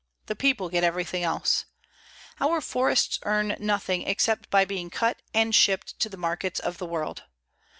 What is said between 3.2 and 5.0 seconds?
earn nothing except by being